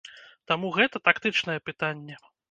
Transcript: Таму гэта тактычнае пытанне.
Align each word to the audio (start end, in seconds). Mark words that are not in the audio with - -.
Таму 0.51 0.69
гэта 0.77 1.01
тактычнае 1.09 1.57
пытанне. 1.71 2.17